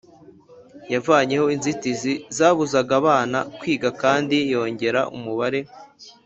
Yavanyeho 0.93 1.45
inzitizi 1.55 2.13
zabuzaga 2.37 2.93
abana 3.01 3.39
kwiga 3.57 3.89
kandi 4.01 4.37
yongera 4.51 5.01
umubare 5.15 5.59